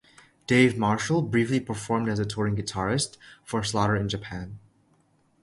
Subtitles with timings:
[0.47, 4.57] Dave Marshall briefly performed as a touring guitarist for Slaughter in Japan.